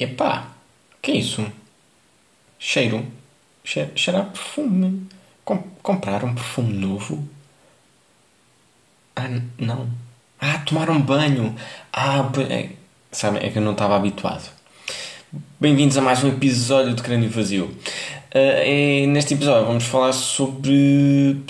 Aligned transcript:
Epá, 0.00 0.52
que 1.02 1.10
é 1.10 1.16
isso? 1.16 1.44
Cheiro. 2.56 3.04
Cheira, 3.64 3.90
cheira 3.96 4.20
a 4.20 4.24
perfume. 4.24 5.08
Com, 5.44 5.58
comprar 5.82 6.24
um 6.24 6.34
perfume 6.34 6.72
novo? 6.72 7.28
Ah, 9.16 9.28
não. 9.58 9.90
Ah, 10.40 10.58
tomar 10.58 10.88
um 10.88 11.00
banho. 11.00 11.52
Ah, 11.92 12.30
é, 12.48 12.70
sabe, 13.10 13.38
é 13.38 13.50
que 13.50 13.58
eu 13.58 13.62
não 13.62 13.72
estava 13.72 13.96
habituado. 13.96 14.48
Bem-vindos 15.58 15.98
a 15.98 16.00
mais 16.00 16.22
um 16.22 16.28
episódio 16.28 16.94
de 16.94 17.02
Crânio 17.02 17.28
Vazio. 17.28 17.76
É, 18.30 19.04
neste 19.06 19.34
episódio 19.34 19.66
vamos 19.66 19.84
falar 19.84 20.12
sobre 20.12 21.42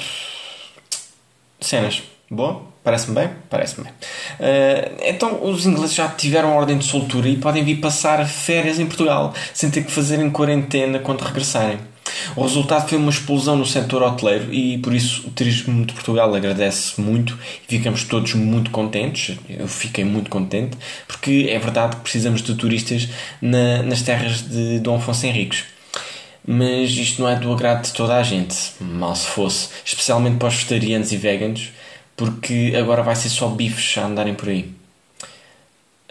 cenas. 1.61 2.03
Boa? 2.30 2.68
Parece-me 2.84 3.14
bem? 3.14 3.30
Parece-me 3.50 3.84
bem. 3.84 3.92
Ah, 4.40 4.90
então, 5.06 5.44
os 5.44 5.66
ingleses 5.66 5.94
já 5.94 6.08
tiveram 6.08 6.57
ordem 6.57 6.79
de 6.79 6.84
soltura 6.84 7.29
e 7.29 7.36
podem 7.36 7.62
vir 7.64 7.76
passar 7.76 8.26
férias 8.26 8.79
em 8.79 8.86
Portugal 8.86 9.34
sem 9.53 9.70
ter 9.70 9.84
que 9.84 9.90
fazerem 9.90 10.30
quarentena 10.30 10.98
quando 10.98 11.20
regressarem. 11.22 11.79
O 12.34 12.43
resultado 12.43 12.89
foi 12.89 12.96
uma 12.96 13.11
explosão 13.11 13.54
no 13.56 13.67
setor 13.67 14.03
hoteleiro 14.03 14.53
e 14.53 14.79
por 14.79 14.94
isso 14.94 15.29
o 15.29 15.30
Turismo 15.30 15.84
de 15.84 15.93
Portugal 15.93 16.34
agradece 16.34 16.98
muito 16.98 17.39
e 17.68 17.76
ficamos 17.76 18.04
todos 18.04 18.32
muito 18.32 18.70
contentes. 18.70 19.36
Eu 19.48 19.68
fiquei 19.68 20.04
muito 20.04 20.31
contente 20.31 20.76
porque 21.06 21.48
é 21.50 21.58
verdade 21.58 21.96
que 21.96 22.03
precisamos 22.03 22.42
de 22.42 22.54
turistas 22.54 23.08
na- 23.42 23.82
nas 23.82 24.00
terras 24.00 24.40
de 24.48 24.79
Dom 24.81 24.96
Afonso 24.96 25.26
Henriques. 25.26 25.64
Mas 26.46 26.90
isto 26.92 27.20
não 27.20 27.29
é 27.29 27.36
do 27.36 27.53
agrado 27.53 27.84
de 27.84 27.92
toda 27.92 28.17
a 28.17 28.22
gente, 28.22 28.56
mal 28.81 29.14
se 29.14 29.26
fosse, 29.26 29.68
especialmente 29.84 30.39
para 30.39 30.48
os 30.48 30.54
vegetarianos 30.54 31.12
e 31.12 31.17
veganos, 31.18 31.68
porque 32.19 32.75
agora 32.77 33.00
vai 33.00 33.14
ser 33.14 33.28
só 33.28 33.48
bifes 33.48 33.97
a 33.97 34.06
andarem 34.06 34.34
por 34.34 34.48
aí. 34.48 34.75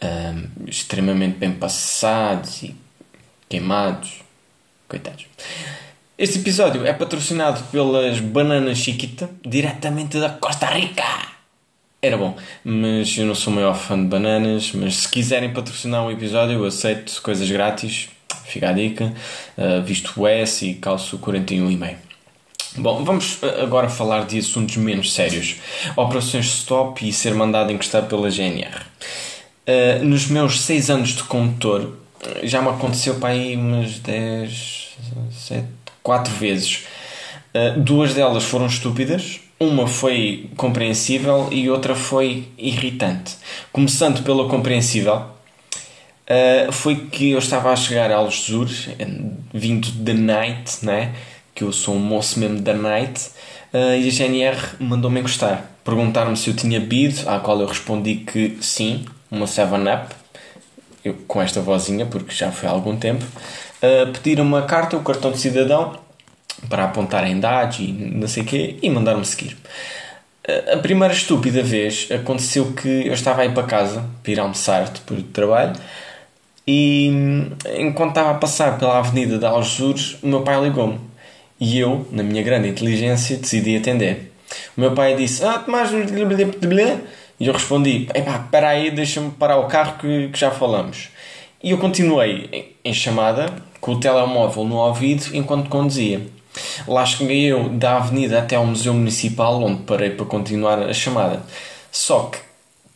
Ahm, 0.01 0.45
extremamente 0.65 1.37
bem 1.37 1.51
passados 1.51 2.63
e 2.63 2.73
queimados. 3.49 4.21
Coitados. 4.87 5.25
Este 6.17 6.39
episódio 6.39 6.85
é 6.85 6.93
patrocinado 6.93 7.61
pelas 7.65 8.21
Bananas 8.21 8.77
Chiquita, 8.77 9.29
diretamente 9.45 10.17
da 10.17 10.29
Costa 10.29 10.67
Rica. 10.67 11.03
Era 12.01 12.17
bom, 12.17 12.37
mas 12.63 13.17
eu 13.17 13.25
não 13.25 13.35
sou 13.35 13.51
o 13.51 13.55
maior 13.57 13.75
fã 13.75 14.01
de 14.01 14.07
bananas. 14.07 14.71
Mas 14.71 14.95
se 14.95 15.09
quiserem 15.09 15.51
patrocinar 15.51 16.05
um 16.05 16.11
episódio, 16.11 16.53
eu 16.53 16.65
aceito 16.65 17.21
coisas 17.21 17.51
grátis. 17.51 18.07
Fica 18.45 18.69
a 18.69 18.71
dica. 18.71 19.13
Uh, 19.57 19.83
visto 19.83 20.13
o 20.21 20.25
S 20.25 20.65
e 20.65 20.75
calço 20.75 21.19
41,5. 21.19 22.06
Bom, 22.75 23.03
vamos 23.03 23.41
uh, 23.41 23.63
agora 23.63 23.89
falar 23.89 24.25
de 24.25 24.39
assuntos 24.39 24.75
menos 24.77 25.13
sérios. 25.13 25.55
Operações 25.95 26.45
stop 26.45 27.07
e 27.07 27.13
ser 27.13 27.33
mandado 27.33 27.71
encostar 27.71 28.03
pela 28.03 28.29
GNR. 28.29 28.81
Uh, 29.67 30.03
nos 30.03 30.27
meus 30.27 30.61
6 30.61 30.89
anos 30.89 31.09
de 31.09 31.23
condutor, 31.23 31.93
já 32.43 32.61
me 32.61 32.69
aconteceu 32.69 33.15
para 33.15 33.29
aí 33.29 33.55
umas 33.55 33.99
10, 33.99 34.89
7, 35.31 35.65
4 36.03 36.33
vezes. 36.33 36.85
Uh, 37.53 37.79
duas 37.79 38.13
delas 38.13 38.43
foram 38.43 38.67
estúpidas, 38.67 39.39
uma 39.59 39.87
foi 39.87 40.49
compreensível 40.55 41.47
e 41.51 41.69
outra 41.69 41.95
foi 41.95 42.47
irritante. 42.57 43.35
Começando 43.71 44.23
pela 44.23 44.47
compreensível, 44.47 45.15
uh, 45.15 46.71
foi 46.71 47.07
que 47.07 47.31
eu 47.31 47.39
estava 47.39 47.71
a 47.71 47.75
chegar 47.75 48.11
a 48.11 48.17
Algesur, 48.17 48.69
vindo 49.53 49.89
da 49.91 50.13
night, 50.13 50.85
né? 50.85 51.13
Que 51.57 51.63
eu 51.63 51.73
sou 51.73 51.95
um 51.95 51.99
moço 51.99 52.39
mesmo 52.39 52.59
da 52.59 52.75
night, 52.75 53.31
uh, 53.73 53.95
e 53.99 54.07
a 54.07 54.11
GNR 54.11 54.57
mandou-me 54.79 55.19
encostar. 55.19 55.65
Perguntaram-me 55.83 56.37
se 56.37 56.51
eu 56.51 56.55
tinha 56.55 56.79
bebido, 56.79 57.27
à 57.27 57.39
qual 57.39 57.59
eu 57.59 57.65
respondi 57.65 58.17
que 58.17 58.59
sim, 58.61 59.05
uma 59.31 59.47
7-Up, 59.47 60.13
eu, 61.03 61.15
com 61.27 61.41
esta 61.41 61.59
vozinha, 61.59 62.05
porque 62.05 62.31
já 62.31 62.51
foi 62.51 62.69
há 62.69 62.71
algum 62.71 62.95
tempo. 62.95 63.25
Uh, 63.81 64.11
pediram-me 64.13 64.55
a 64.55 64.61
carta, 64.61 64.97
o 64.97 65.01
cartão 65.01 65.31
de 65.31 65.39
cidadão, 65.39 65.97
para 66.69 66.83
apontarem 66.83 67.39
dados 67.39 67.79
e 67.79 67.87
não 67.91 68.27
sei 68.27 68.43
o 68.43 68.45
quê, 68.45 68.77
e 68.79 68.89
mandaram-me 68.91 69.25
seguir. 69.25 69.57
Uh, 70.47 70.75
a 70.75 70.77
primeira 70.77 71.11
estúpida 71.11 71.63
vez 71.63 72.07
aconteceu 72.11 72.71
que 72.73 72.87
eu 72.87 73.13
estava 73.13 73.41
a 73.41 73.45
ir 73.45 73.53
para 73.55 73.63
casa, 73.63 74.05
para 74.21 74.31
ir 74.31 74.39
almoçar 74.39 74.87
depois 74.89 75.23
do 75.23 75.29
trabalho, 75.29 75.73
e 76.67 77.07
enquanto 77.79 78.09
estava 78.09 78.29
a 78.29 78.35
passar 78.35 78.77
pela 78.77 78.99
avenida 78.99 79.39
de 79.39 79.45
Algesures, 79.45 80.17
o 80.21 80.27
meu 80.27 80.41
pai 80.41 80.61
ligou-me. 80.61 81.06
E 81.59 81.79
eu, 81.79 82.07
na 82.11 82.23
minha 82.23 82.43
grande 82.43 82.67
inteligência, 82.67 83.37
decidi 83.37 83.77
atender. 83.77 84.33
O 84.75 84.81
meu 84.81 84.93
pai 84.93 85.15
disse: 85.15 85.43
Ah, 85.43 85.59
Tomás. 85.59 85.89
E 85.91 87.47
eu 87.47 87.53
respondi: 87.53 88.07
Epá, 88.13 88.41
espera 88.43 88.69
aí, 88.69 88.91
deixa-me 88.91 89.31
parar 89.31 89.57
o 89.57 89.67
carro 89.67 89.97
que, 89.99 90.29
que 90.29 90.39
já 90.39 90.51
falamos. 90.51 91.09
E 91.63 91.71
eu 91.71 91.77
continuei 91.77 92.75
em, 92.83 92.93
chamada, 92.93 93.51
com 93.81 93.93
o 93.93 93.99
telemóvel 93.99 94.63
no 94.63 94.75
ouvido, 94.75 95.35
enquanto 95.35 95.69
conduzia. 95.69 96.21
Lá 96.87 97.05
cheguei 97.05 97.45
eu 97.45 97.69
da 97.69 97.97
avenida 97.97 98.39
até 98.39 98.55
ao 98.55 98.65
Museu 98.65 98.93
Municipal, 98.93 99.61
onde 99.63 99.83
parei 99.83 100.11
para 100.11 100.25
continuar 100.25 100.79
a 100.79 100.93
chamada. 100.93 101.43
Só 101.91 102.23
que 102.31 102.39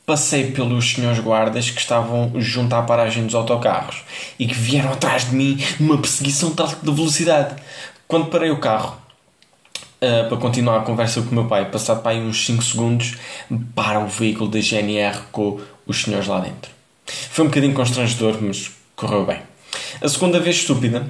passei 0.05 0.51
pelos 0.51 0.93
senhores 0.93 1.19
guardas 1.19 1.69
que 1.69 1.79
estavam 1.79 2.33
junto 2.35 2.73
à 2.75 2.81
paragem 2.81 3.25
dos 3.25 3.35
autocarros 3.35 4.03
e 4.37 4.45
que 4.45 4.53
vieram 4.53 4.91
atrás 4.91 5.29
de 5.29 5.35
mim 5.35 5.57
numa 5.79 5.97
perseguição 5.97 6.51
de 6.51 6.61
alta 6.61 6.91
velocidade. 6.91 7.55
Quando 8.11 8.25
parei 8.25 8.51
o 8.51 8.57
carro 8.57 8.97
uh, 10.01 10.27
para 10.27 10.35
continuar 10.35 10.79
a 10.79 10.81
conversa 10.81 11.21
com 11.21 11.31
o 11.31 11.33
meu 11.33 11.45
pai, 11.45 11.71
passado 11.71 12.01
para 12.01 12.11
aí 12.11 12.19
uns 12.19 12.45
5 12.45 12.61
segundos, 12.61 13.15
para 13.73 14.01
o 14.01 14.07
veículo 14.07 14.49
da 14.49 14.59
GNR 14.59 15.17
com 15.31 15.61
os 15.87 16.01
senhores 16.01 16.27
lá 16.27 16.41
dentro. 16.41 16.69
Foi 17.05 17.45
um 17.45 17.47
bocadinho 17.47 17.73
constrangedor, 17.73 18.37
mas 18.41 18.69
correu 18.97 19.25
bem. 19.25 19.39
A 20.01 20.09
segunda 20.09 20.41
vez 20.41 20.57
estúpida 20.57 21.07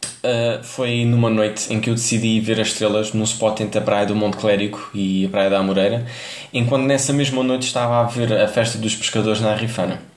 uh, 0.00 0.64
foi 0.64 1.04
numa 1.04 1.28
noite 1.28 1.70
em 1.70 1.78
que 1.78 1.90
eu 1.90 1.94
decidi 1.94 2.40
ver 2.40 2.58
as 2.58 2.68
estrelas 2.68 3.12
num 3.12 3.24
spot 3.24 3.60
entre 3.60 3.78
a 3.78 3.82
praia 3.82 4.06
do 4.06 4.16
Monte 4.16 4.38
Clérigo 4.38 4.80
e 4.94 5.26
a 5.26 5.28
praia 5.28 5.50
da 5.50 5.58
Amoreira, 5.58 6.06
enquanto 6.54 6.84
nessa 6.84 7.12
mesma 7.12 7.42
noite 7.42 7.66
estava 7.66 8.00
a 8.00 8.04
ver 8.04 8.32
a 8.32 8.48
festa 8.48 8.78
dos 8.78 8.96
pescadores 8.96 9.42
na 9.42 9.54
Rifana. 9.54 10.13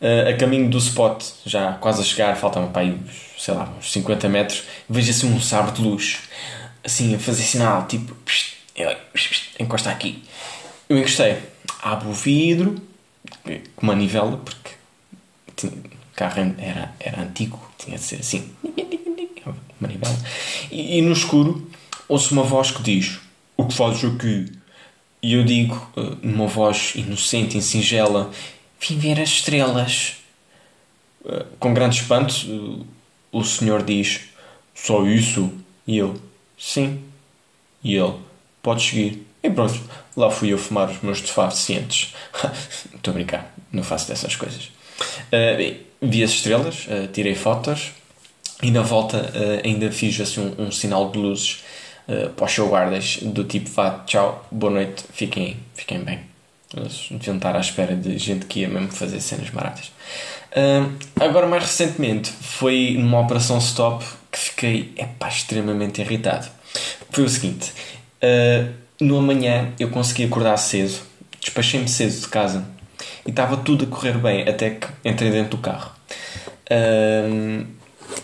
Uh, 0.00 0.28
a 0.28 0.36
caminho 0.36 0.68
do 0.68 0.76
spot, 0.78 1.24
já 1.44 1.72
quase 1.74 2.02
a 2.02 2.04
chegar, 2.04 2.36
faltam 2.36 2.68
para 2.68 2.82
aí, 2.82 2.98
sei 3.38 3.54
lá, 3.54 3.72
uns 3.78 3.90
50 3.92 4.28
metros, 4.28 4.64
vejo 4.88 5.10
assim 5.10 5.32
um 5.32 5.40
sabre 5.40 5.72
de 5.72 5.82
luz, 5.82 6.18
assim 6.84 7.14
a 7.14 7.18
fazer 7.18 7.42
sinal, 7.42 7.86
tipo, 7.86 8.14
encosta 9.58 9.90
aqui. 9.90 10.22
Eu 10.88 10.98
encostei, 10.98 11.38
abro 11.82 12.10
o 12.10 12.12
vidro, 12.12 12.76
com 13.74 13.86
manivela, 13.86 14.36
porque 14.36 14.72
tinha, 15.56 15.72
o 15.72 16.14
carro 16.14 16.54
era, 16.58 16.92
era 17.00 17.22
antigo, 17.22 17.58
tinha 17.78 17.96
de 17.96 18.04
ser 18.04 18.16
assim, 18.16 18.52
manivela, 19.80 20.16
e, 20.70 20.98
e 20.98 21.02
no 21.02 21.12
escuro 21.12 21.70
ouço 22.08 22.32
uma 22.32 22.42
voz 22.42 22.70
que 22.70 22.82
diz: 22.82 23.18
O 23.56 23.64
que 23.64 23.74
fazes 23.74 24.04
aqui? 24.04 24.52
E 25.22 25.34
eu 25.34 25.44
digo, 25.44 25.74
uh, 25.96 26.16
numa 26.22 26.46
voz 26.46 26.92
inocente 26.94 27.58
e 27.58 27.62
singela: 27.62 28.30
Vim 28.80 28.98
ver 28.98 29.20
as 29.20 29.28
estrelas. 29.30 30.16
Uh, 31.24 31.44
com 31.58 31.74
grande 31.74 32.00
espanto, 32.00 32.34
uh, 32.46 32.86
o 33.32 33.44
senhor 33.44 33.82
diz: 33.82 34.22
Só 34.74 35.04
isso? 35.06 35.52
E 35.86 35.98
eu: 35.98 36.14
Sim. 36.58 37.02
E 37.82 37.94
ele: 37.94 38.14
Podes 38.62 38.84
seguir. 38.84 39.26
E 39.42 39.50
pronto, 39.50 39.80
lá 40.16 40.30
fui 40.30 40.52
eu 40.52 40.58
fumar 40.58 40.90
os 40.90 41.00
meus 41.02 41.20
defacientes. 41.20 42.14
Estou 42.94 43.12
a 43.12 43.14
brincar, 43.14 43.54
não 43.70 43.82
faço 43.82 44.08
dessas 44.08 44.34
coisas. 44.34 44.70
Uh, 45.00 45.76
vi 46.00 46.22
as 46.24 46.30
estrelas, 46.30 46.86
uh, 46.86 47.06
tirei 47.12 47.34
fotos 47.34 47.92
e 48.62 48.70
na 48.70 48.82
volta 48.82 49.18
uh, 49.18 49.66
ainda 49.66 49.90
fiz 49.92 50.20
assim 50.20 50.40
um, 50.40 50.66
um 50.66 50.72
sinal 50.72 51.10
de 51.10 51.18
luzes 51.18 51.62
para 52.36 52.46
os 52.46 52.56
guardas 52.56 53.18
do 53.20 53.42
tipo 53.42 53.68
vá, 53.68 54.04
tchau, 54.06 54.46
boa 54.48 54.72
noite, 54.72 55.02
fiquem, 55.12 55.56
fiquem 55.74 55.98
bem. 56.04 56.20
Eles 56.74 57.08
deviam 57.10 57.36
estar 57.36 57.54
à 57.54 57.60
espera 57.60 57.94
de 57.94 58.18
gente 58.18 58.46
que 58.46 58.60
ia 58.60 58.68
mesmo 58.68 58.90
fazer 58.90 59.20
cenas 59.20 59.50
baratas. 59.50 59.92
agora, 61.20 61.46
mais 61.46 61.62
recentemente, 61.62 62.30
foi 62.30 62.96
numa 62.98 63.20
operação 63.20 63.58
stop 63.58 64.04
que 64.32 64.38
fiquei 64.38 64.94
epá, 64.96 65.28
extremamente 65.28 66.00
irritado. 66.00 66.48
Foi 67.10 67.24
o 67.24 67.28
seguinte: 67.28 67.72
uh, 68.22 68.72
no 69.00 69.18
amanhã 69.18 69.72
eu 69.78 69.90
consegui 69.90 70.24
acordar 70.24 70.56
cedo, 70.56 71.00
despachei-me 71.40 71.88
cedo 71.88 72.20
de 72.20 72.28
casa 72.28 72.66
e 73.24 73.30
estava 73.30 73.56
tudo 73.56 73.84
a 73.84 73.88
correr 73.88 74.18
bem 74.18 74.48
até 74.48 74.70
que 74.70 74.86
entrei 75.04 75.30
dentro 75.30 75.56
do 75.56 75.58
carro. 75.58 75.92
Uh, 76.70 77.66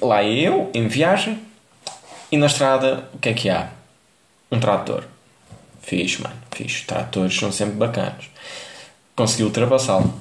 lá 0.01 0.23
eu, 0.25 0.71
em 0.75 0.89
viagem, 0.89 1.41
e 2.31 2.37
na 2.37 2.47
estrada, 2.47 3.09
o 3.13 3.19
que 3.19 3.29
é 3.29 3.35
que 3.35 3.51
há? 3.51 3.71
Um 4.51 4.59
trator. 4.59 5.05
Fiz, 5.83 6.19
mano, 6.19 6.37
fiz. 6.51 6.83
Tratores 6.83 7.37
são 7.37 7.53
sempre 7.53 7.75
bacanos. 7.75 8.31
Consegui 9.15 9.45
ultrapassá-lo. 9.45 10.15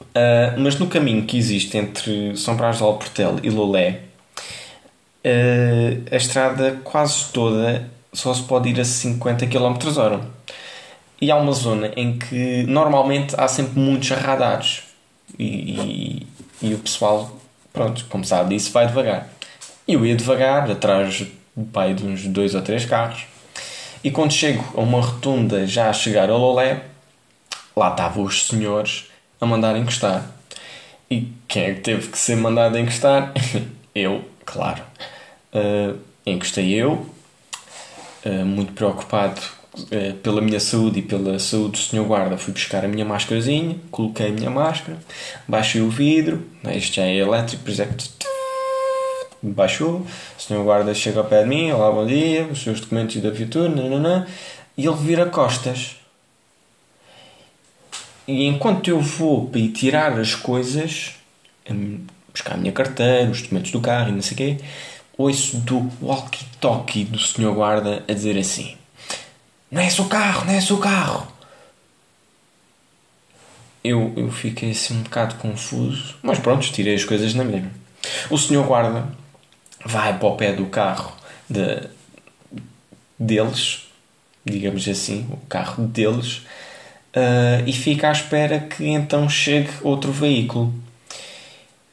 Uh, 0.00 0.58
mas 0.58 0.78
no 0.78 0.88
caminho 0.88 1.24
que 1.24 1.36
existe 1.36 1.76
entre 1.76 2.36
São 2.36 2.56
Brás 2.56 2.78
de 2.78 2.82
Alportel 2.82 3.36
e 3.42 3.50
Lolé, 3.50 4.00
uh, 5.24 6.04
a 6.10 6.16
estrada 6.16 6.80
quase 6.84 7.26
toda 7.32 7.88
só 8.12 8.34
se 8.34 8.42
pode 8.42 8.68
ir 8.68 8.80
a 8.80 8.84
50 8.84 9.46
km 9.46 9.76
h 9.76 10.20
E 11.20 11.30
há 11.30 11.36
uma 11.36 11.52
zona 11.52 11.92
em 11.96 12.18
que 12.18 12.64
normalmente 12.64 13.34
há 13.38 13.46
sempre 13.46 13.78
muitos 13.78 14.08
radares. 14.10 14.82
E, 15.38 15.44
e, 15.44 16.26
e 16.62 16.74
o 16.74 16.78
pessoal, 16.78 17.38
pronto, 17.72 18.06
como 18.08 18.24
sabe 18.24 18.54
disso, 18.54 18.72
vai 18.72 18.86
devagar. 18.86 19.28
Eu 19.86 20.04
ia 20.04 20.16
devagar, 20.16 20.70
atrás 20.70 21.26
do 21.56 21.64
pai 21.66 21.94
de 21.94 22.04
uns 22.04 22.26
dois 22.26 22.54
ou 22.54 22.62
três 22.62 22.84
carros. 22.84 23.26
E 24.02 24.10
quando 24.10 24.32
chego 24.32 24.64
a 24.76 24.80
uma 24.80 25.00
rotunda, 25.00 25.66
já 25.66 25.90
a 25.90 25.92
chegar 25.92 26.30
ao 26.30 26.38
Lolé, 26.38 26.82
lá 27.76 27.90
estavam 27.90 28.24
os 28.24 28.46
senhores 28.46 29.06
a 29.40 29.46
mandar 29.46 29.76
encostar. 29.76 30.30
E 31.10 31.32
quem 31.46 31.64
é 31.64 31.74
que 31.74 31.80
teve 31.80 32.08
que 32.08 32.18
ser 32.18 32.36
mandado 32.36 32.78
encostar? 32.78 33.32
eu, 33.94 34.24
claro. 34.44 34.82
Uh, 35.52 35.98
encostei 36.26 36.74
eu, 36.74 37.06
uh, 38.24 38.44
muito 38.44 38.72
preocupado 38.72 39.40
uh, 39.74 40.14
pela 40.22 40.40
minha 40.40 40.60
saúde 40.60 41.00
e 41.00 41.02
pela 41.02 41.38
saúde 41.38 41.72
do 41.72 41.78
senhor 41.78 42.06
guarda. 42.06 42.36
Fui 42.36 42.52
buscar 42.52 42.84
a 42.84 42.88
minha 42.88 43.04
máscarazinha, 43.04 43.76
coloquei 43.90 44.28
a 44.28 44.32
minha 44.32 44.50
máscara, 44.50 44.98
baixei 45.46 45.80
o 45.80 45.88
vidro, 45.88 46.46
né, 46.62 46.76
isto 46.76 46.96
já 46.96 47.04
é 47.04 47.16
elétrico, 47.16 47.64
por 47.64 47.70
exemplo, 47.70 47.96
baixou, 49.42 50.06
o 50.36 50.42
senhor 50.42 50.64
guarda 50.64 50.94
chega 50.94 51.20
ao 51.20 51.26
pé 51.26 51.42
de 51.42 51.48
mim, 51.48 51.70
olá, 51.70 51.90
bom 51.90 52.06
dia, 52.06 52.44
os 52.44 52.62
seus 52.62 52.80
documentos 52.80 53.16
da 53.22 53.30
viatura, 53.30 53.68
nananã, 53.68 54.26
e 54.76 54.86
ele 54.86 54.96
vira 54.96 55.26
costas. 55.26 55.96
E 58.26 58.46
enquanto 58.46 58.88
eu 58.88 59.00
vou 59.00 59.48
para 59.48 59.60
ir 59.60 59.70
tirar 59.70 60.18
as 60.18 60.34
coisas, 60.34 61.14
buscar 62.32 62.54
a 62.54 62.56
minha 62.56 62.72
carteira, 62.72 63.30
os 63.30 63.42
documentos 63.42 63.70
do 63.70 63.80
carro 63.80 64.10
e 64.10 64.12
não 64.12 64.22
sei 64.22 64.34
o 64.34 64.36
quê, 64.36 64.58
ouço 65.16 65.56
do 65.58 65.90
walkie-talkie 66.02 67.04
do 67.04 67.18
senhor 67.18 67.54
guarda 67.54 68.04
a 68.06 68.12
dizer 68.12 68.38
assim: 68.38 68.76
Não 69.70 69.80
é 69.80 69.88
o 69.98 70.04
carro, 70.04 70.44
não 70.44 70.52
é 70.52 70.58
o 70.58 70.78
carro. 70.78 71.28
Eu, 73.82 74.12
eu 74.16 74.30
fiquei 74.30 74.72
assim 74.72 74.98
um 74.98 75.02
bocado 75.02 75.36
confuso, 75.36 76.16
mas 76.22 76.38
pronto, 76.38 76.70
tirei 76.70 76.94
as 76.94 77.04
coisas 77.04 77.32
na 77.32 77.44
mesma. 77.44 77.70
O 78.30 78.36
senhor 78.36 78.66
guarda 78.66 79.08
vai 79.84 80.18
para 80.18 80.28
o 80.28 80.36
pé 80.36 80.52
do 80.52 80.66
carro 80.66 81.12
de, 81.48 81.88
deles, 83.18 83.88
digamos 84.44 84.86
assim, 84.88 85.26
o 85.30 85.36
carro 85.48 85.86
deles, 85.86 86.38
uh, 87.14 87.66
e 87.66 87.72
fica 87.72 88.08
à 88.08 88.12
espera 88.12 88.60
que 88.60 88.86
então 88.86 89.28
chegue 89.28 89.70
outro 89.82 90.12
veículo. 90.12 90.72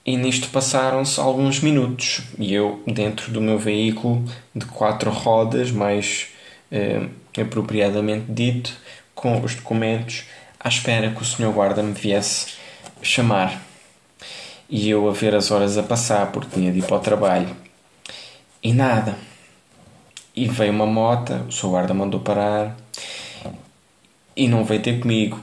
E 0.06 0.16
nisto 0.18 0.50
passaram-se 0.50 1.20
alguns 1.20 1.60
minutos 1.62 2.22
e 2.38 2.54
eu, 2.54 2.84
dentro 2.86 3.32
do 3.32 3.42
meu 3.42 3.58
veículo 3.58 4.24
de 4.54 4.66
quatro 4.66 5.10
rodas, 5.10 5.72
mais 5.72 6.28
uh, 6.72 7.10
apropriadamente 7.42 8.26
dito, 8.30 8.72
com 9.16 9.42
os 9.42 9.56
documentos, 9.56 10.26
à 10.60 10.70
espera 10.70 11.10
que 11.10 11.22
o 11.22 11.26
senhor 11.26 11.52
guarda 11.54 11.82
me 11.82 11.94
viesse 11.94 12.54
chamar. 13.02 13.62
E 14.70 14.90
eu 14.90 15.08
a 15.08 15.14
ver 15.14 15.36
as 15.36 15.52
horas 15.52 15.78
a 15.78 15.84
passar, 15.84 16.32
porque 16.32 16.60
tinha 16.60 16.72
de 16.72 16.80
ir 16.80 16.84
para 16.84 16.98
o 16.98 17.00
trabalho. 17.00 17.66
E 18.66 18.74
nada. 18.74 19.16
E 20.36 20.48
veio 20.48 20.72
uma 20.72 20.88
moto, 20.88 21.34
o 21.48 21.52
seu 21.52 21.70
guarda 21.70 21.94
mandou 21.94 22.20
parar 22.20 22.76
e 24.36 24.48
não 24.48 24.66
veio 24.66 24.82
ter 24.82 25.00
comigo. 25.00 25.40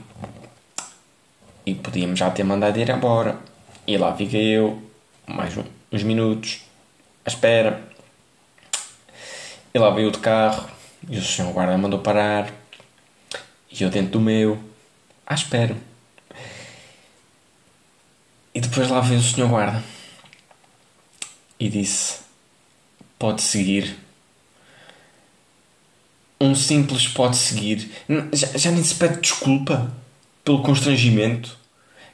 E 1.65 1.73
podíamos 1.73 2.19
já 2.19 2.29
ter 2.29 2.43
mandado 2.43 2.77
ir 2.77 2.89
embora. 2.89 3.39
E 3.87 3.95
lá 3.95 4.13
fiquei 4.13 4.57
eu, 4.57 4.83
mais 5.25 5.53
uns 5.89 6.03
minutos, 6.03 6.65
à 7.23 7.29
espera. 7.29 7.81
E 9.73 9.79
lá 9.79 9.89
veio 9.91 10.09
o 10.09 10.11
de 10.11 10.19
carro 10.19 10.69
e 11.09 11.17
o 11.17 11.23
senhor 11.23 11.53
guarda 11.53 11.77
mandou 11.77 11.99
parar. 11.99 12.51
E 13.71 13.81
eu 13.81 13.89
dentro 13.89 14.11
do 14.11 14.19
meu, 14.19 14.61
à 15.25 15.33
espera. 15.33 15.77
E 18.53 18.59
depois 18.59 18.89
lá 18.89 18.99
veio 18.99 19.21
o 19.21 19.23
senhor 19.23 19.47
guarda 19.47 19.81
e 21.57 21.69
disse: 21.69 22.22
pode 23.23 23.41
seguir. 23.41 23.95
Um 26.41 26.53
simples 26.53 27.07
pode 27.07 27.37
seguir. 27.37 27.89
Já, 28.33 28.47
já 28.57 28.69
nem 28.69 28.83
se 28.83 28.95
pede 28.95 29.21
desculpa 29.21 29.89
pelo 30.43 30.61
constrangimento. 30.61 31.57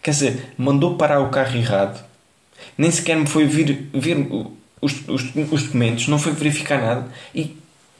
Quer 0.03 0.11
dizer, 0.11 0.53
mandou 0.55 0.97
parar 0.97 1.19
o 1.21 1.29
carro 1.29 1.57
errado. 1.57 2.05
Nem 2.77 2.91
sequer 2.91 3.17
me 3.17 3.25
foi 3.25 3.47
vir, 3.47 3.89
ver 3.91 4.17
os, 4.79 4.93
os, 5.07 5.23
os 5.33 5.63
documentos, 5.63 6.07
não 6.07 6.19
foi 6.19 6.31
verificar 6.31 6.79
nada. 6.79 7.11
E, 7.33 7.57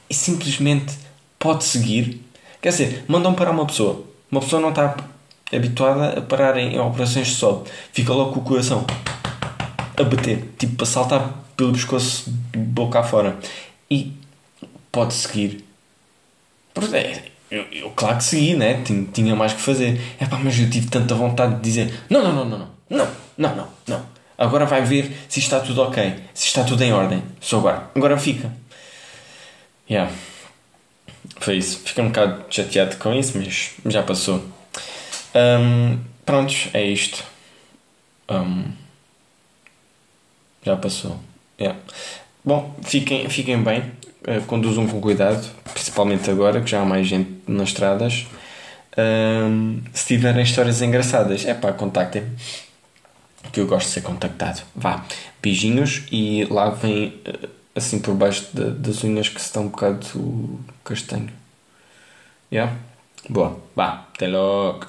e 0.07 0.13
simplesmente 0.13 0.94
pode 1.39 1.63
seguir. 1.63 2.21
Quer 2.61 2.69
dizer, 2.69 3.06
mandam 3.07 3.33
parar 3.33 3.50
uma 3.50 3.65
pessoa. 3.65 4.06
Uma 4.29 4.41
pessoa 4.41 4.61
não 4.61 4.69
está 4.69 4.95
habituada 5.51 6.19
a 6.19 6.21
parar 6.21 6.57
em, 6.57 6.79
operações 6.79 7.29
de 7.29 7.33
sobe. 7.33 7.71
Fica 7.91 8.13
logo 8.13 8.33
com 8.33 8.41
o 8.41 8.44
coração 8.44 8.85
a 9.97 10.03
bater, 10.03 10.53
tipo 10.59 10.75
para 10.75 10.85
saltar 10.85 11.48
pelo 11.59 11.73
pescoço 11.73 12.31
boca 12.56 13.03
fora 13.03 13.38
e 13.91 14.13
pode 14.89 15.13
seguir 15.13 15.65
é, 16.94 17.23
eu, 17.51 17.63
eu, 17.69 17.89
claro 17.89 18.17
que 18.17 18.23
segui, 18.23 18.56
né? 18.56 18.81
Tinha, 18.83 19.03
tinha 19.11 19.35
mais 19.35 19.51
que 19.51 19.59
fazer. 19.59 20.00
É 20.17 20.25
pá, 20.25 20.39
mas 20.41 20.57
eu 20.57 20.69
tive 20.69 20.88
tanta 20.88 21.13
vontade 21.13 21.56
de 21.56 21.61
dizer: 21.61 22.03
não, 22.09 22.23
não, 22.23 22.31
não, 22.31 22.45
não, 22.45 22.69
não, 22.89 23.07
não, 23.38 23.56
não, 23.56 23.67
não. 23.85 24.06
Agora 24.38 24.65
vai 24.65 24.81
ver 24.85 25.11
se 25.27 25.39
está 25.39 25.59
tudo 25.59 25.81
ok, 25.81 26.15
se 26.33 26.47
está 26.47 26.63
tudo 26.63 26.81
em 26.81 26.94
ordem. 26.94 27.21
Só 27.41 27.57
agora. 27.57 27.89
Agora 27.94 28.17
fica. 28.17 28.50
Yeah. 29.89 30.09
Foi 31.41 31.57
isso. 31.57 31.81
Fiquei 31.83 32.01
um 32.01 32.07
bocado 32.07 32.45
chateado 32.50 32.95
com 32.95 33.13
isso, 33.13 33.38
mas 33.38 33.75
já 33.91 34.03
passou. 34.03 34.45
Um, 35.35 36.00
prontos, 36.25 36.69
é 36.73 36.83
isto. 36.83 37.25
Um, 38.29 38.71
já 40.63 40.77
passou. 40.77 41.19
Yeah. 41.59 41.79
Bom, 42.44 42.75
fiquem, 42.83 43.29
fiquem 43.29 43.61
bem, 43.61 43.81
uh, 44.27 44.41
conduzam 44.47 44.88
com 44.88 45.01
cuidado, 45.01 45.45
principalmente 45.73 46.29
agora 46.29 46.61
que 46.61 46.69
já 46.71 46.81
há 46.81 46.85
mais 46.85 47.07
gente 47.07 47.29
nas 47.47 47.69
estradas. 47.69 48.25
Se 49.94 50.07
tiverem 50.07 50.44
histórias 50.44 50.81
engraçadas, 50.81 51.45
é 51.45 51.53
pá, 51.53 51.71
contactem 51.71 52.23
que 53.51 53.59
eu 53.59 53.67
gosto 53.67 53.88
de 53.88 53.94
ser 53.94 54.01
contactado. 54.01 54.61
Vá, 54.75 55.06
beijinhos 55.41 56.03
e 56.11 56.45
lavem 56.45 57.19
uh, 57.27 57.50
assim 57.75 58.00
por 58.00 58.13
baixo 58.13 58.47
de, 58.53 58.71
das 58.71 59.03
unhas 59.03 59.29
que 59.29 59.39
estão 59.39 59.63
um 59.63 59.69
bocado 59.69 60.59
castanho. 60.83 61.29
Yeah? 62.51 62.75
Boa, 63.29 63.59
vá, 63.75 64.07
até 64.13 64.27
logo. 64.27 64.85